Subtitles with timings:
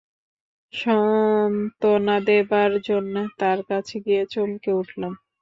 [0.73, 5.13] সত্ত্বনা দেবার জন্যে তার কাছে গিয়ে চমকে উঠলাম।